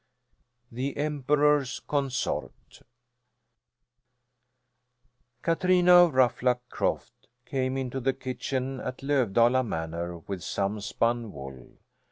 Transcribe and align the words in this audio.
THE 0.71 0.97
EMPEROR'S 0.97 1.81
CONSORT 1.81 2.81
Katrina 5.43 5.93
of 6.05 6.15
Ruffluck 6.15 6.61
Croft 6.69 7.27
came 7.45 7.77
into 7.77 7.99
the 7.99 8.13
kitchen 8.13 8.79
at 8.79 9.01
Lövdala 9.03 9.63
Manor 9.63 10.17
with 10.17 10.43
some 10.43 10.81
spun 10.81 11.31
wool. 11.31 11.77